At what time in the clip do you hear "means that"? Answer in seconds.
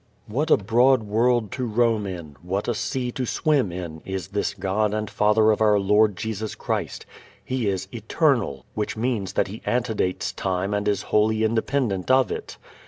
8.97-9.47